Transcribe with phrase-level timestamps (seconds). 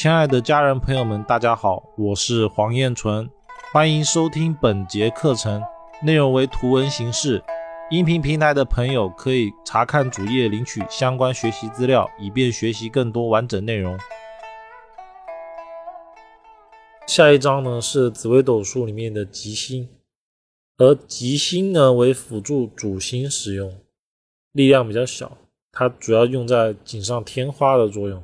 [0.00, 3.28] 亲爱的家人朋友们，大家好，我是黄彦纯，
[3.72, 5.60] 欢迎收听本节课程，
[6.04, 7.42] 内容为图文形式。
[7.90, 13.98] 音频平台的朋友可以查看主页领取相关学习资料，以便学习更多完整内容。
[17.08, 19.88] 下一章呢是紫微斗数里面的吉星，
[20.76, 23.80] 而吉星呢为辅助主星使用，
[24.52, 25.36] 力量比较小，
[25.72, 28.22] 它主要用在锦上添花的作用。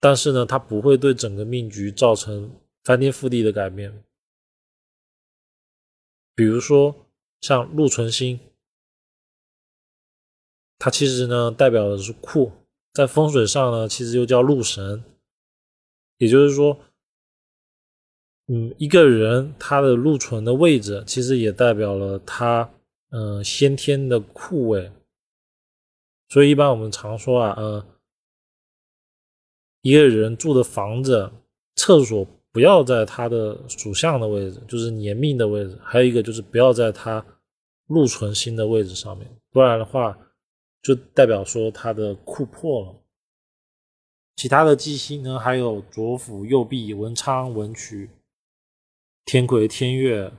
[0.00, 4.04] 但是呢，它不会对整个命局造成翻天覆地的改变。
[6.36, 6.94] 比如说
[7.40, 8.38] 像禄存星，
[10.78, 12.52] 它其实呢代表的是库，
[12.92, 15.02] 在风水上呢其实又叫禄神，
[16.18, 16.78] 也就是说，
[18.46, 22.72] 嗯，一个人他的禄存的位置，其实也代表了他
[23.10, 24.92] 嗯先天的库位。
[26.28, 27.84] 所以一般我们常说啊，呃。
[29.82, 31.30] 一个人住的房子，
[31.76, 37.24] 厕所不要在他的属相的位置，就是年命的位置；还有一个就是不要在他
[37.86, 40.18] 禄存星的位置上面，不然的话，
[40.82, 42.94] 就代表说他的库破了。
[44.36, 48.10] 其他的忌星呢，还有左辅、右弼、文昌、文曲、
[49.24, 50.32] 天魁、天月、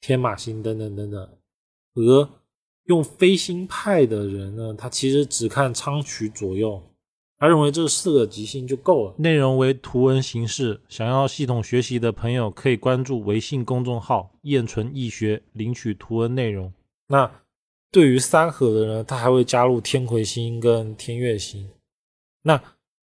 [0.00, 1.28] 天马星等等等等。
[1.94, 2.28] 而
[2.84, 6.82] 用飞星派的人呢，他其实只看昌曲左右。
[7.40, 9.14] 他认为这四个吉星就够了。
[9.16, 16.70] 内容为图文形式，想要系统学习的朋友可以关注微信公众号“燕纯易学”领取图文内容。
[17.06, 17.42] 那
[17.90, 21.66] 对于三合的呢，他还会加入天魁星跟天月星。
[22.42, 22.62] 那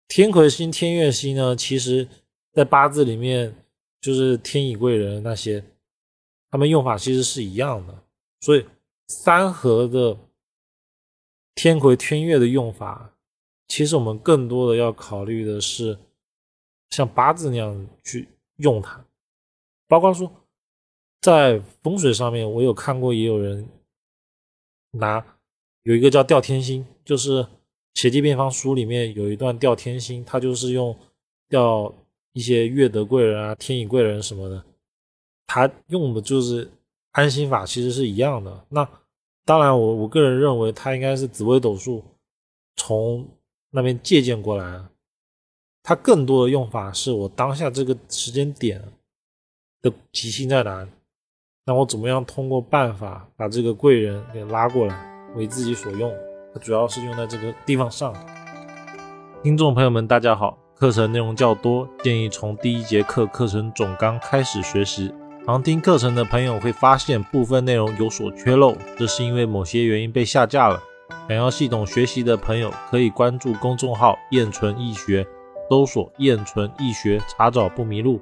[0.06, 2.06] 天魁星、天月星呢，其实
[2.52, 3.52] 在八字里面
[4.00, 5.64] 就是天乙贵人那些，
[6.48, 8.04] 他们用法其实是一样的。
[8.40, 8.64] 所以
[9.08, 10.16] 三合的
[11.56, 13.08] 天魁、天月的用法。
[13.72, 15.96] 其实我们更多的要考虑的是，
[16.90, 19.02] 像八字那样去用它，
[19.88, 20.30] 包括说
[21.22, 23.66] 在风水上面，我有看过，也有人
[24.90, 25.24] 拿
[25.84, 27.42] 有一个叫吊天星，就是
[27.94, 30.94] 《邪气变方书》里面有一段吊天星，它就是用
[31.48, 31.94] 吊
[32.34, 34.62] 一些月德贵人啊、天乙贵人什么的，
[35.46, 36.70] 它用的就是
[37.12, 38.66] 安心法，其实是一样的。
[38.68, 38.86] 那
[39.46, 42.04] 当然，我我个人认为它应该是紫微斗数
[42.76, 43.26] 从。
[43.74, 44.82] 那边借鉴过来，
[45.82, 48.82] 它更多的用法是我当下这个时间点
[49.80, 50.86] 的吉星在哪，
[51.64, 56.12] 那我怎么样通过办法把这个贵人给拉过来为自己所用？
[56.52, 58.14] 它主要是用在这个地方上。
[59.42, 65.10] 听众朋友们，大家好，课程内容较多，建议从第一节课课程总纲开始学习。
[65.46, 70.80] 常听课程的朋友会发现部分内容有所缺漏，这是因为某些原因被下架了。
[71.28, 75.26] 想要系统学习的朋友，可以关注公众号“燕纯易学”，
[75.70, 78.20] 搜索“燕纯易学”，查找不迷路。